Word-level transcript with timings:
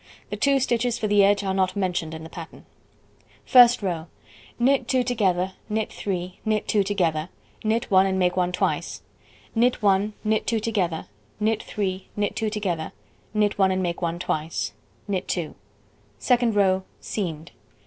The 0.31 0.35
2 0.35 0.59
stitches 0.59 0.97
for 0.97 1.05
the 1.05 1.23
edge 1.23 1.43
are 1.43 1.53
not 1.53 1.75
mentioned 1.75 2.15
in 2.15 2.23
the 2.23 2.29
pattern. 2.31 2.65
First 3.45 3.83
row: 3.83 4.07
Knit 4.57 4.87
2 4.87 5.03
together, 5.03 5.51
knit 5.69 5.93
3, 5.93 6.39
knit 6.43 6.67
2 6.67 6.83
together 6.83 7.29
(knit 7.63 7.91
1 7.91 8.07
and 8.07 8.17
make 8.17 8.35
1 8.35 8.51
twice), 8.51 9.03
knit 9.53 9.83
1, 9.83 10.13
knit 10.23 10.47
2 10.47 10.59
together, 10.59 11.05
knit 11.39 11.61
3, 11.61 12.07
knit 12.15 12.35
2 12.35 12.49
together 12.49 12.93
(knit 13.35 13.59
1 13.59 13.69
and 13.69 13.83
make 13.83 14.01
1 14.01 14.17
twice), 14.17 14.73
knit 15.07 15.27
2. 15.27 15.53
Second 16.17 16.55
row: 16.55 16.81
Seamed. 16.99 17.51